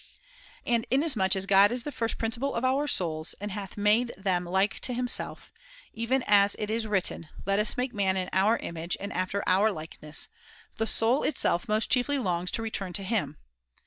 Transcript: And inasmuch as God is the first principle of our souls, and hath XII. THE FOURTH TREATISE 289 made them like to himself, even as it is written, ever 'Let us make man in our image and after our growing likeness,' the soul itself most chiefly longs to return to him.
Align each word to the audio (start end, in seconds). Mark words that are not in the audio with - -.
And 0.65 0.87
inasmuch 0.89 1.35
as 1.35 1.45
God 1.45 1.71
is 1.71 1.83
the 1.83 1.91
first 1.91 2.17
principle 2.17 2.55
of 2.55 2.65
our 2.65 2.87
souls, 2.87 3.35
and 3.39 3.51
hath 3.51 3.73
XII. 3.75 3.83
THE 3.83 3.83
FOURTH 3.83 4.13
TREATISE 4.23 4.23
289 4.23 4.23
made 4.23 4.23
them 4.47 4.51
like 4.51 4.79
to 4.79 4.93
himself, 4.95 5.51
even 5.93 6.23
as 6.25 6.55
it 6.57 6.71
is 6.71 6.87
written, 6.87 7.25
ever 7.25 7.33
'Let 7.45 7.59
us 7.59 7.77
make 7.77 7.93
man 7.93 8.17
in 8.17 8.27
our 8.33 8.57
image 8.57 8.97
and 8.99 9.13
after 9.13 9.43
our 9.45 9.65
growing 9.65 9.75
likeness,' 9.75 10.27
the 10.77 10.87
soul 10.87 11.21
itself 11.21 11.67
most 11.69 11.91
chiefly 11.91 12.17
longs 12.17 12.49
to 12.49 12.63
return 12.63 12.93
to 12.93 13.03
him. 13.03 13.37